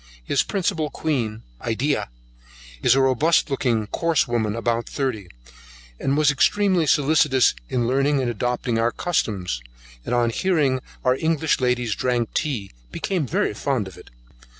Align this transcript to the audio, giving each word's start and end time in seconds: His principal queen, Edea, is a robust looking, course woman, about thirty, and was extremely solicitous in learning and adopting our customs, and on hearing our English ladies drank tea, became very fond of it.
His 0.23 0.41
principal 0.41 0.89
queen, 0.89 1.43
Edea, 1.63 2.07
is 2.81 2.95
a 2.95 3.01
robust 3.03 3.51
looking, 3.51 3.85
course 3.85 4.27
woman, 4.27 4.55
about 4.55 4.89
thirty, 4.89 5.27
and 5.99 6.17
was 6.17 6.31
extremely 6.31 6.87
solicitous 6.87 7.53
in 7.69 7.85
learning 7.87 8.19
and 8.19 8.27
adopting 8.27 8.79
our 8.79 8.91
customs, 8.91 9.61
and 10.03 10.15
on 10.15 10.31
hearing 10.31 10.79
our 11.05 11.15
English 11.17 11.59
ladies 11.61 11.93
drank 11.93 12.33
tea, 12.33 12.71
became 12.91 13.27
very 13.27 13.53
fond 13.53 13.87
of 13.87 13.95
it. 13.95 14.09